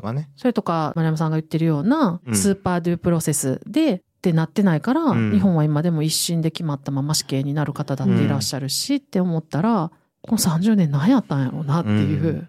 [0.00, 0.14] か。
[0.36, 12.48] それとか、丸山さんが言ってるようなう、んスーパードゥープロセスで、ってなってないから、うん日本は今でも一審で決まったまま死刑になる方だっていらっしゃるし、って思ったら、この30年何やったんやろうなっていう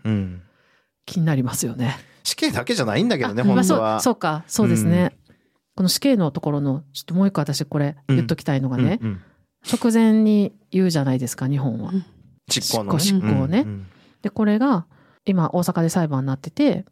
[1.06, 1.98] 気になりますよね。
[2.24, 4.00] 死刑だけじゃないんだけどね、本当は。
[4.02, 5.16] そうか、そうですね。
[5.76, 9.22] この死刑のところの、ちょっともう一個私これ言っときたいのがね、うんうん
[9.62, 11.92] 直前に言うじゃないですか、日本は。
[12.50, 13.00] 執行のね。
[13.00, 13.88] 執行ねうん
[14.22, 14.86] で、これが、
[15.30, 16.86] 今大阪で裁判になってて、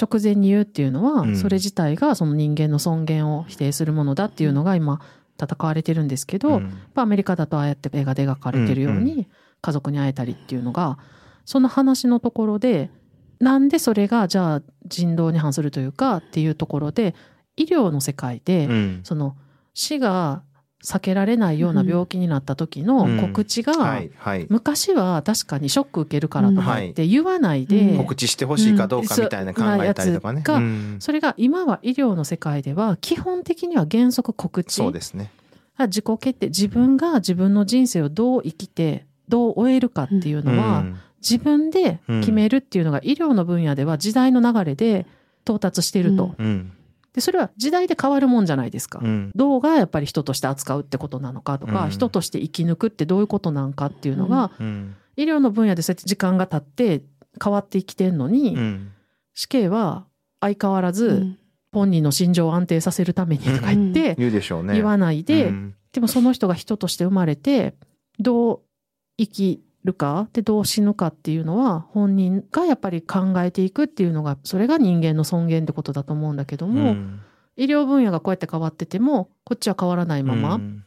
[0.00, 1.36] 直前に言うっていうのは、うん。
[1.36, 5.00] それ自体がその人間の尊厳を否定するものだっていうのが今、
[5.40, 6.62] 戦われてるんですけど、うん。
[6.62, 9.26] やっぱアメリカだとああやって映画で描かれてるように、うん。
[9.60, 10.98] 家族に会えたりっていうのが、
[11.44, 12.90] その話のところで、
[13.38, 17.14] なんでそれがじゃあ人道に反するというかっていうところで、
[17.56, 19.00] 医療の世界で、うん。
[19.02, 19.36] その
[19.74, 20.42] 死が
[20.82, 24.46] 避けられないような病気になった時の告知が、はい、はい。
[24.50, 27.96] 昔は確かにショック受けるからとかって言わないで、うん。
[27.98, 30.42] 告知してほしいかどうかみたいな考えたりとかね。
[30.46, 30.96] うん。
[30.98, 34.74] それが今は医療の世界では基本的には原則告知。
[34.74, 35.30] そうですね。
[35.78, 40.96] 自己決定自分が自分の人生をどう生きてどう終えるかっていうのは、うん。
[41.20, 45.06] 自分で決めるっていうのが医療の分野では時代の流れで
[45.44, 46.46] 到達していると、うん。
[46.46, 46.72] うん。
[47.14, 49.30] でそれは時代で変わるもんじゃないですか、うん。
[49.34, 54.96] どうがやっぱり人として扱うってことなのかとか、うん人として生き抜くってどういうことなんかっていうのが、うん。
[55.16, 57.04] 医療の分野でそうやって時間が経って
[57.42, 58.92] 変わってきてんのに、うん。
[59.34, 60.06] 死刑は
[60.40, 61.38] 相変わらず、うん
[61.74, 64.74] 本人の心情を安定させるためにとか言って、言うでしょうね。
[64.74, 67.74] 言わないで、うんでもその人が人として生まれて、
[68.18, 68.60] どう
[69.18, 77.20] 生きるかでどう死ぬかっていうのは本人がやっぱり考えていくっていうのが、それが人間の尊厳ってことだと思うんだけども、うん。
[77.56, 80.84] 医療分野がこうやって変わってても、こっちは変わらないまま、うん。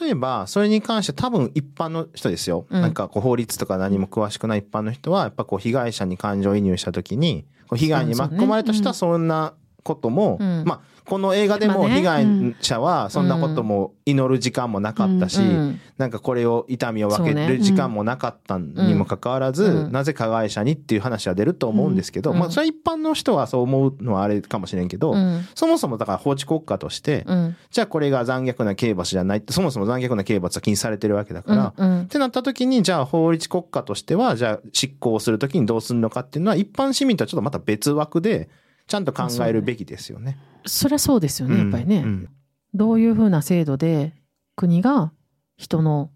[0.00, 2.66] 例えば、それに関して多分一般の人ですよ。
[2.70, 2.80] うん。
[2.80, 9.54] なんかこう法律とか何も詳しくない一般の人は、やっぱこう被害者に感情移入した時に、被害に巻き込まれた人はそんな
[9.86, 10.64] ことも、うん。
[10.66, 12.26] まあ、この映画でも被害
[12.60, 19.92] 者はそんなことも祈る時間もなかったし、うんなんかこれを痛みを分ける時間もなかったにもかかわらず、うん。
[19.92, 22.38] なぜ加害者にっていう話は出ると思うんですけど、うん。
[22.38, 25.46] まあそれは一般の人はそう思うのはあれかもしれんけど、うん。
[25.54, 27.56] そもそもだから法治国家として、うん。
[27.70, 32.02] じゃあこれが残虐な刑罰じゃないって、そもそも残虐な刑罰は禁止されてるわけだから、うん。
[32.02, 38.50] ってなった時に、じゃあ法律国家としては、じゃあ執行する時にどうするのかっていうのは、一般市民とはちょっとまた別枠で、
[38.86, 40.38] ちゃんと考えるべきですよね。
[40.64, 41.98] そりゃそうですよね、やっぱりね。
[41.98, 42.28] うん。
[42.74, 44.14] どういうふうな制度で
[44.54, 45.12] 国が
[45.56, 46.10] 人の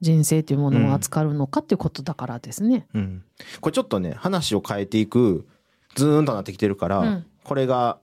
[0.00, 2.86] 人生というものを扱うのかっていうことだからですね。
[2.92, 3.24] うん。
[3.60, 5.46] これちょっとね、話を変えていく、
[5.94, 7.26] ズーンとなってきてるから、うん。
[7.44, 7.98] これが、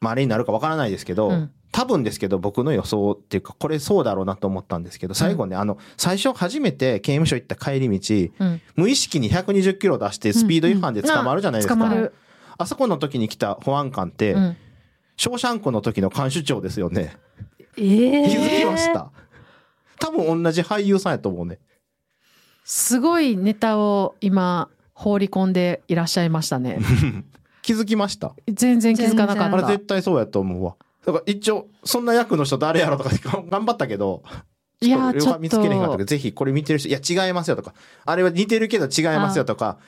[0.00, 1.50] まあ、あれになるかわからないですけど、うん。
[1.70, 8.60] 多分ですけど、僕の予想っていうか、これそうだろうなと思ったんですけど、最後ね、あの、最初初めて刑務所行った帰り道、うん。
[8.74, 11.76] 無意識に120キロ出してスピード違反で捕まるじゃないですか。
[12.58, 14.56] あそこの時に来た保安官って、うん
[15.20, 17.16] ショーシャンクの時の監視長ですよね。
[17.76, 19.10] ええ気づきました。
[19.98, 21.58] 多分同じ俳優さんやと思うね。
[22.64, 26.78] すごいネタを今放り込んでいらっしゃいましたね。
[27.62, 28.32] 気づきました？
[28.46, 29.66] 全然気づかなかあれった。
[29.72, 30.76] 絶対そうやと思うわ。
[31.04, 33.10] だから一応、そんな役の人誰やろとか
[33.50, 34.22] 頑張ったけど、
[34.80, 39.78] いやーちょっと見つけれへんかったけど、ぜひこれ見てる人、いや違いますよとか、あれは似てるけど違いますよとか、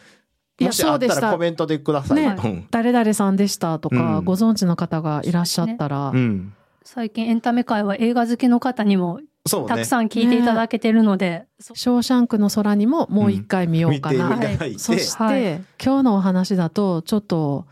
[0.60, 1.20] もしあったそうでした。
[1.20, 2.16] らコメントでください。
[2.16, 2.66] ねうん。
[2.70, 4.24] 誰々さんでしたとか、うん。
[4.24, 6.52] ご存知の方がいらっしゃったら、うん。
[6.84, 9.20] 最近エンタメ界は映画好きの方にも。
[9.42, 14.28] たくさん聞いていただけてるので、そショーシャンクの空にももう一回見ようかな。
[14.28, 15.42] 見ていただいて、そして、はい。
[15.82, 17.64] 今日のお話だと、ちょっと、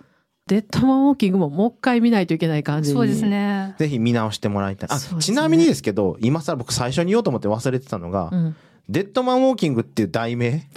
[0.47, 2.97] デッドマンウォーキングももう一回見ないといけない感じに。
[2.97, 3.75] そうですね。
[3.79, 4.89] ぜひ見直してもらいたい。
[4.89, 4.97] ね。
[5.21, 8.57] ちなみにですけど、今更僕最初に言おうと思って忘れてたのが、うん。
[8.89, 10.71] デッドマンウォーキングっていう題名？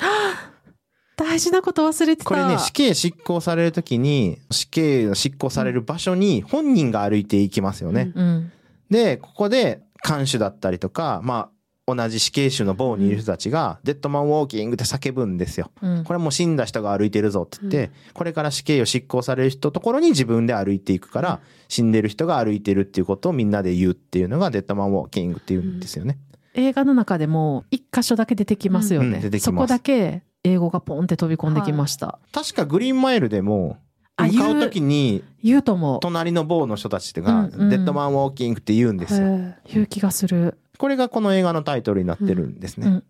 [1.24, 2.28] 大事なこと忘れてた。
[2.28, 8.12] これね、死刑執行されるときに、死刑の執行される場所に本人が歩いていきますよね。
[8.16, 8.52] うん。
[8.90, 11.52] で、ここで、看守だったりとか、ま
[11.88, 15.72] あ、同じ死刑囚の棒にいる人たちが、デッドマンウォーキングって叫ぶんですよ。
[15.82, 26.18] うんこれはもう死んだ人が歩いてるぞって言って、これから死刑を執行される人のところに自分で歩いていくから、死んでる人が歩いてるっていうことをみんなで言うっていうのがデッドマンウォーキングっていうんですよね。
[26.54, 29.22] 映画の中でも一箇所だけ出てきますようんね。
[29.40, 32.20] そこだけ英語がポンって飛び込んできました。
[32.32, 33.78] 確かグリーンマイルでも、
[34.16, 39.28] あ向かう時に、言うとも隣の棒の人たちが、デッドマンウォーキングって言うんですよ。
[39.72, 40.58] 言う気がする。
[40.78, 43.04] これがこの映画のタイトルになってるんですね。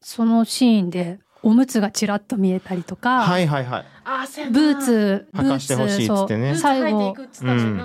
[0.00, 3.84] そのシーンでおむつがちらっと見えたりとか、はいはいはい。
[4.04, 7.76] あブーツ、ブ履かーしてほしいツ、っつってね最後、うん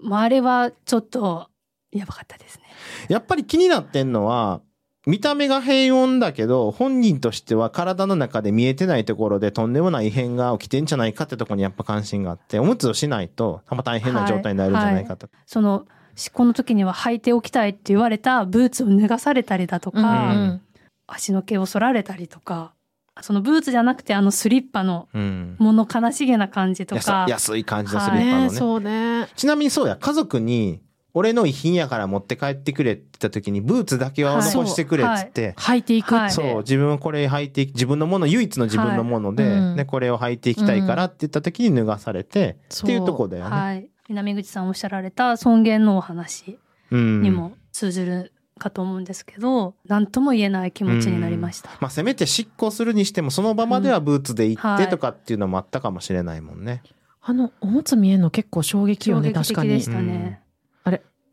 [0.00, 1.48] まあ、あれはちょっと
[1.92, 2.64] やばかったですね。
[3.08, 4.60] やっぱり気になってんのは、
[5.06, 15.28] 見た目が平穏だけど、本人としては体の中で見えてないところでとんでもない異変が起きてんじゃないかってところにやっぱ関心があって、おむつをしないと、まあ大変な状態になるんじゃないかと。
[15.46, 15.86] その、
[16.16, 20.60] 執行の時には履いておきたいって言われたブーツを脱がされたりだとか、うん
[21.06, 22.72] 足の毛を剃られたりとか、
[23.20, 25.56] そのブーツじゃなくてあのスリッパのうん。
[25.58, 28.42] 物悲しげな感じと安か、安い感じのスリッパのね。
[28.44, 29.28] ねそうね。
[29.36, 30.80] ちなみにそうや、家族に、
[31.14, 36.14] 俺の遺品やから持って帰ってくれって言った時に、ブーツだけは残してくれっつって、履いていくって。
[36.16, 43.50] はいそう、自分はこれ履いていき、自分のもの、唯一の自分のもので、はいうんね、これを履いていきたいからって言った時に脱がされて、そうっていうとこだよね。
[43.50, 43.88] はい。
[44.08, 46.58] 南口さんおっしゃられた尊厳のお話
[46.90, 47.22] うん。
[47.22, 51.70] にも通ずるかと思うんですけど、何とも言えない気持ちになりました。
[51.80, 56.82] まあ、せめて執行するにしても、その場まではブーツで行はいってとかっていうのもあったかもしれないもんね。
[57.22, 59.90] あの、おむつ見えんの結構衝撃よね、確かに的でし。
[59.90, 60.43] たね。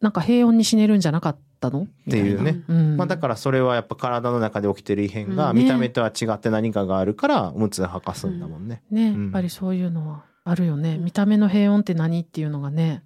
[0.02, 1.84] なんか平穏に死ねるんじゃなかったの？
[1.84, 2.64] っていうね。
[2.68, 2.98] うん。
[2.98, 8.82] まあ、だからそれはやっぱ体の中で起きてる異変が、見た目とは違って何かがあるから、おむつ履かすんだもんね。
[8.90, 10.98] ね、うんやっぱりそういうのはあるよね。
[10.98, 13.04] 見た目の平穏って何っていうのがね。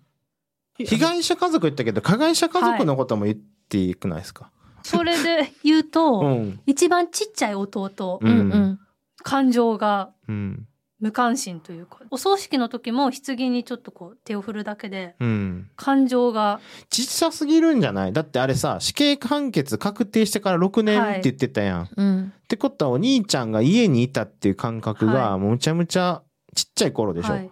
[0.77, 4.51] 被害者家族言ったけど、加害者家族のことも言っていくないですか？
[4.83, 6.59] それで言うと、うん。
[6.65, 8.79] 一番ちっちゃい弟、うんうんうん。
[9.23, 10.67] 感情がうん。
[11.05, 15.69] 無関心というか、お葬式の時も棺にちょっとこう手を振るだけで、うん。
[15.75, 18.13] 感情が、ちっさすぎるんじゃない？
[18.13, 21.89] だってあれさ、死刑判決確定してから6年って言ってたやん。
[21.95, 22.33] うん。
[22.43, 26.23] ってことはお兄ちゃんが家にいたっていう感覚が、はむちゃむちゃ
[26.55, 27.33] ちっちゃい頃でしょ。
[27.33, 27.51] はい、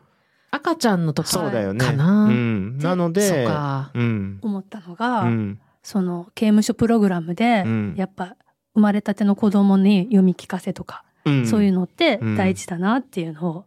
[0.50, 1.86] 赤ちゃんの時そうだよね。
[1.86, 2.80] かなうん。
[2.80, 3.92] なので、そうか。
[3.94, 4.40] うん。
[4.42, 5.60] 思ったのが、うん。
[5.84, 8.36] その刑務所プログラムで、うんやっぱ
[8.74, 11.13] 生まれたての子供に読み聞かせとか、うん。
[11.46, 13.66] そういうのってうん大事だなっていうのを、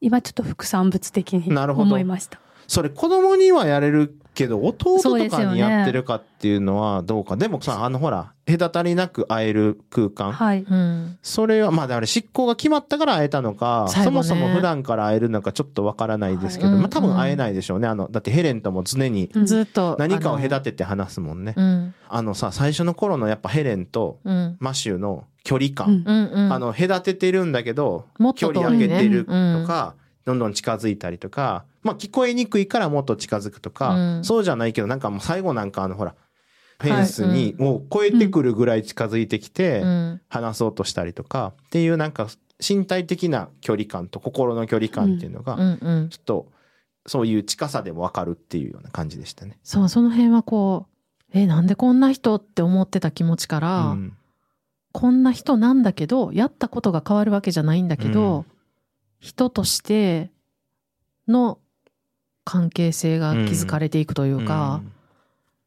[0.00, 2.40] 今ちょっと副産物的になるほど思いました。
[2.66, 7.36] それ子供にはやれるけど、弟とかにやってるかっていうのはどうか。
[7.36, 10.32] でもさ、あのほら、隔たりなく会える空間。
[10.32, 10.62] はい。
[10.62, 11.18] うん。
[11.20, 17.88] それは、まあ、あれ執行が決まったから会えたのか、そもそも普段から会えるのかちょっとわからないですけど、はいまあ多分会えないでしょうね。
[17.88, 19.96] あの、だってヘレンとも常にうんずっと。
[19.98, 20.60] 何かを隔て。
[20.60, 21.54] てて話すもんね。
[21.56, 21.94] うん。
[22.08, 24.56] あのさ、最初の頃のやっぱヘレンとうん。
[24.60, 25.88] マシューの距離う感。
[25.90, 26.52] んうんうん。
[26.52, 29.30] あの、隔ててるんだけど、距離上げてると
[29.66, 36.14] か、どんどん近づいたりとか、まあ聞こえにくいからもっと近づくとか、うんそうじゃないけど、なんかもう最後なんかあのほら、
[36.78, 40.20] フェンスにもう超えてくるぐらい近づいてきて、うん。
[40.28, 42.28] 話そうとしたりとか、っていうなんか
[42.66, 46.08] 身体的な距離感と心の距離感っていうのが、うんうん。
[46.10, 46.52] ちょっと
[47.06, 49.58] そういう近さでもわかるっていうような感じでしたね。
[49.62, 50.90] そう、その辺はこう、
[51.32, 54.16] え、なんでこんな人って思ってた気持ちから、うん
[54.92, 58.46] こんな人なんだけど、やったことが変わるわけじゃないんだけど、うん。
[59.20, 60.30] 人として
[61.28, 61.58] の
[62.44, 64.82] 関係性が築かれていくというか、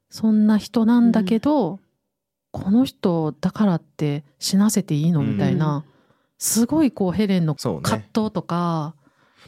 [0.10, 1.80] そんな人なんだけど、
[2.52, 5.84] この人だからって死なせていいのみたいな、
[6.38, 7.82] すごいこうヘレンの葛
[8.14, 8.96] 藤とか、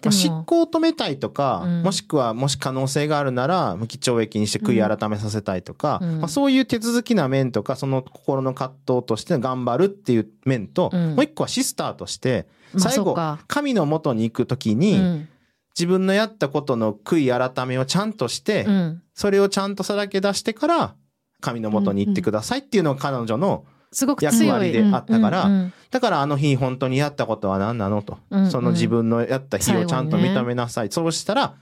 [0.04, 1.84] まあ、執行を止めたいとか、うん。
[1.84, 6.20] もしくはもし可能性があるなら無期懲役にして悔い改めさせたいとか、うん。
[6.20, 11.16] まあ、そういう手続きな面とかその心の葛藤として頑張るっていう面と、うん。
[11.16, 13.16] もう一個はシスターとしてまあ最後
[13.48, 15.28] 神の元に行くときに、うん。
[15.78, 19.02] 自分のやったことの悔い改めをちゃんとして、うん。
[19.14, 20.96] それをちゃんとさらけ出してから
[21.42, 24.46] 神の元に行ってくださいっていうのが彼女のすごく役。
[24.46, 28.18] 割であったから、うんうんだからあの日本当にやったことは何なのと。
[28.30, 30.92] うんうんその自分のやった日をちゃんと認めなさい。
[30.92, 31.56] そうしたら、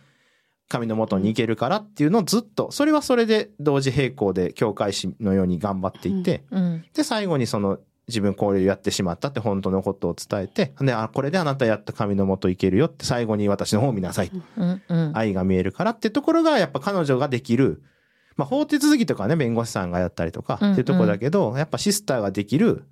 [0.70, 14.32] 神の元に行けるからっていうのをずっと、それはそれで同時並行で教会士のように頑張っていて、うんで、最後にその自分これやってしまったって本当のことを伝えて、で、あ、これであなたやった神の元行けるよって最後に私の方を見なさい。
[14.58, 17.84] うんうん愛が見えるからってところがやっぱ彼女ができる、
[18.36, 22.86] まあ法手続きとかね、弁護士さんがやったりとかっていうところだけど、やっぱシスターができる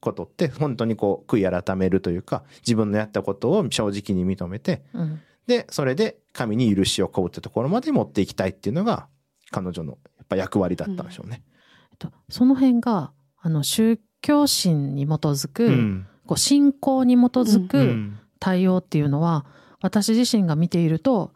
[0.00, 9.08] ことって本当にこう悔い改めるというか、自分のやったことを正直に認めて、うんで、それで神に許しを請うってところまで持っていきたいっていうのが
[9.50, 11.42] 彼女のやっぱ役割だったんでしょうね。
[11.90, 13.12] えっとその辺が
[13.44, 16.06] あの、宗教心に基づく、うん。
[16.26, 18.18] こう信仰に基づうくん。
[18.40, 19.44] 対応っていうのは、
[19.82, 21.32] 私自身が見ていると、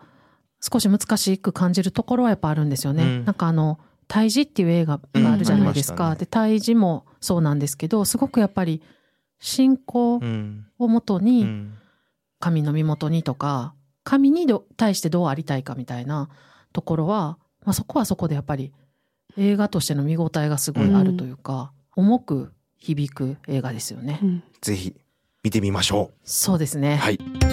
[0.61, 3.03] 少し難しく感じるところはやっぱあるんですよね。
[3.03, 3.79] うんなんかあの、
[4.09, 6.07] 胎児っていう映画があるじゃないですか。
[6.07, 8.83] うんねで、胎児もそうなんですけど、すごくやっぱり
[9.39, 10.67] 信仰うん。
[10.79, 11.75] をもとうに、ん。
[12.41, 16.29] 神の身元にとか、神にど対してどうありたいかみたいな
[16.73, 18.73] ところは、まあ、そこはそこでやっぱり
[19.37, 24.21] 映画としての見応えがすごいあるというか、重く響く映画ですよね。
[24.23, 24.95] うんぜひ、
[25.43, 26.95] 見てみましょそうですね。
[26.95, 27.05] う。
[27.05, 27.48] はい。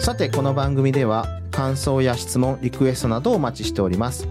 [0.00, 4.26] さて、この番組では、感想や質問、リクエストなどをお待ちしております。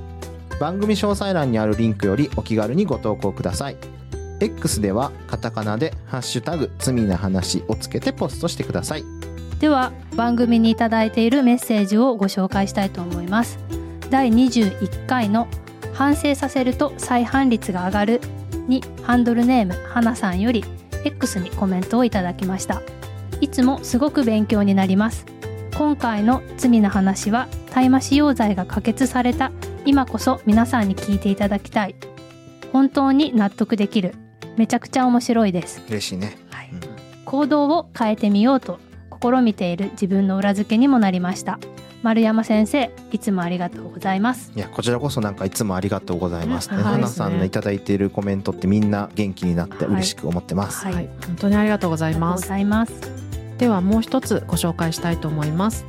[0.59, 3.77] 番組詳細欄にあるリンクよりお気軽にご投稿ください。
[4.41, 9.05] X では、カタカナで、ハッシュタグ、罪な話をつけてポストしてください。
[9.59, 13.59] では番組にいただいているメッセージをご紹介したいと思います
[14.09, 15.47] 第21回の
[15.93, 18.21] 反省させると再犯率が上がる
[18.67, 20.63] にハンドルネーム花さんより
[21.03, 22.81] X にコメントをいただきました
[23.41, 25.25] いつもすごく勉強になります
[25.79, 29.49] 今回の罪の話は大麻使用罪が可決された。
[29.85, 31.95] 今こそ皆さんに聞いていただきたい。
[32.73, 34.13] 本当に納得できる。
[34.57, 35.81] めちゃくちゃ面白いです。
[35.87, 36.37] 嬉しいね。
[36.49, 36.69] はい。
[36.69, 36.79] うん。
[37.23, 38.77] 行動を変えてみようと
[39.23, 41.59] 試みている自分の裏付けにもなりました。
[42.03, 44.51] 丸山先生いつもありがとうございます。
[44.57, 46.71] いや、こちらこそなんかいつもありがとうございます。
[46.71, 46.75] ね。
[46.75, 46.83] うん。
[46.83, 47.49] はい花さんのい。
[47.51, 50.83] ただいているコメントってみんな元気になって嬉しく思ってます。
[50.83, 53.28] はい、はい、本当にありがとうございありがとうごます。
[53.59, 55.85] ではもう一つご紹介したいと思います。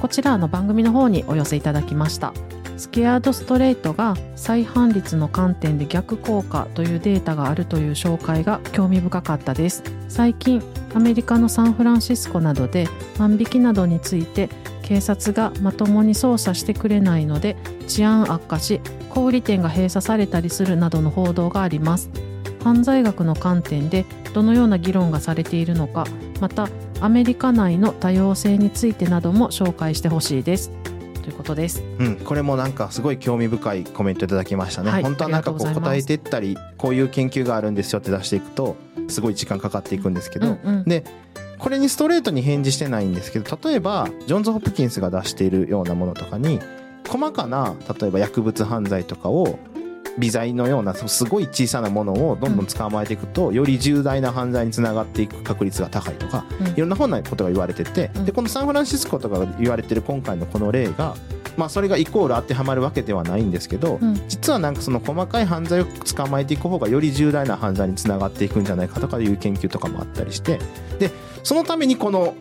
[0.00, 2.34] こちらの番組の方にお寄せいただきました。
[2.76, 9.84] スケアードストレートが再犯率の観点で逆効果というデータがあるという紹介が興味深かったです。
[10.08, 10.60] 最近
[10.94, 14.48] アメリカのサンフランシスコなどで万引きなどについて
[14.82, 17.56] 警察がまともに捜査してくれないので
[17.86, 22.10] 治安悪化し小売店が閉鎖されたりするなどの報道があります。
[22.64, 26.04] 犯罪学の観点でどのような議論がされているのか
[26.40, 26.68] また
[27.02, 30.70] アメリカ内の多様性についてなども紹介してほしいです。
[31.22, 31.82] ということです。
[31.98, 34.90] うん、これもなんかすごい興味深いコメントいただきましたね。
[34.90, 38.76] はい本当はなんかこう答えていったり、こういう研究があるんですよって出していくと、
[39.08, 40.84] すごい時間かかっていくんですけど、うんうん。
[40.84, 41.02] で、
[41.58, 46.60] これにストレートに返事してないんですけど、例えば、ジョンズ・ホプキンスが出しているようなものとかに、
[47.08, 49.58] 細かな、例えば薬物犯罪とかを、
[50.18, 56.66] 微罪のようなすごい小さなものをどんどん捕まえていくと、より重大な犯罪につながっていく確率が高いとか、うん。
[56.68, 58.24] いろんな本なことが言われてて、うん。
[58.24, 61.14] でこのサンフランシスコとかが言われてる今回のこの例が、
[61.56, 64.14] まあ、それがイコール当てはまるわけではないんですけど、うん。
[64.28, 70.58] 実はなんかその細かい犯罪を捕まえていく方がより重大な犯罪につながっていくんじゃないかとかいう研究とかもあったりして
[70.98, 71.10] で
[71.42, 72.34] そのためにこの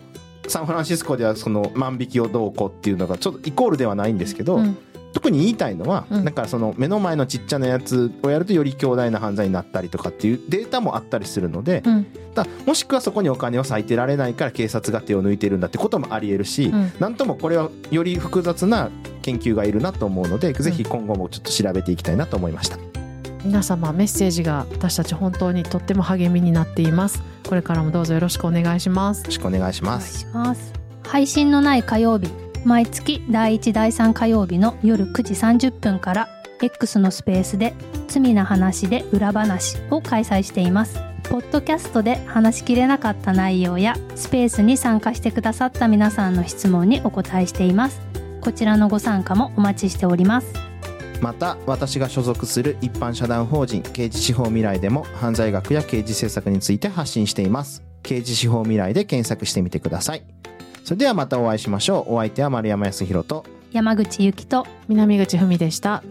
[0.47, 4.78] サンフランシスコではその万引きをどうこうっていうのがちょっとイコールではないんですけど、うん
[5.14, 6.24] 特に言いたいのは、うん。
[6.24, 12.07] なんかその目の前のちっちゃなやつをやるとより強大な犯罪になったりとかっていうデータもあったりするので、うん。
[12.34, 16.91] だもしくはそこにお金を割いてられないから警察が手を抜いてるんだってこともありえるし、うん。
[16.99, 18.89] なんともこれはより複雑な
[19.22, 22.78] 研究がいるなと思うので、ぜひ今後もちょっと調べていきたいなと思いました。
[23.43, 27.24] 皆様メッセージが私たち本当にとっても励みになっています。
[27.49, 29.22] これからもどうぞよろしくお願いします。
[29.22, 29.74] よろしくお願い。
[29.74, 30.28] します。
[31.03, 32.30] 配信のない火曜日
[32.64, 36.30] 毎月第1第3火曜日の夜9時30分から
[36.62, 37.74] X のスペースで
[38.07, 47.99] 罪な話で裏話を開催していますポッドキャストで話しきれなかった内容やスペースに参加してくださった皆さんの質問にお答えしています
[48.41, 50.53] こちらのご参加もお待ちしております
[51.22, 57.84] また、私が所属する一般社団法人刑事司法未来でも犯罪学や刑事政策について発信しています。
[58.01, 60.24] 刑事司法未来で検索してみてください。
[60.84, 62.15] それではまたお会いしましょう。
[62.15, 66.03] お相手は丸山康弘と山口ゆきと南口文でした